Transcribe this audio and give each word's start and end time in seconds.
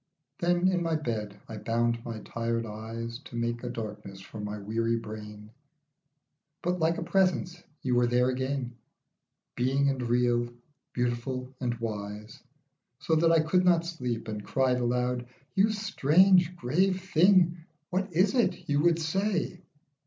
Then 0.39 0.67
in 0.69 0.81
my 0.81 0.95
bed 0.95 1.39
I 1.47 1.57
bound 1.59 2.03
my 2.03 2.21
tired 2.21 2.65
eyes 2.65 3.19
To 3.25 3.35
make 3.35 3.63
a 3.63 3.69
darkness 3.69 4.19
for 4.19 4.39
my 4.39 4.57
weary 4.57 4.95
brain; 4.95 5.51
But 6.63 6.79
like 6.79 6.97
a 6.97 7.03
presence 7.03 7.61
you 7.83 7.93
were 7.93 8.07
there 8.07 8.27
again, 8.29 8.73
Being 9.55 9.89
and 9.89 10.01
real, 10.01 10.49
beautiful 10.91 11.53
and 11.59 11.75
wise, 11.75 12.41
So 12.97 13.13
that 13.17 13.31
I 13.31 13.41
could 13.41 13.63
not 13.63 13.85
sleep, 13.85 14.27
and 14.27 14.43
cried 14.43 14.77
aloud, 14.79 15.27
"You 15.53 15.69
strange 15.69 16.55
grave 16.55 16.99
thing, 17.03 17.57
what 17.91 18.11
is 18.11 18.33
it 18.33 18.67
you 18.67 18.79
would 18.81 18.97
say 18.97 19.61